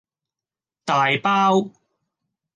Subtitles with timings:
[0.87, 1.69] 大包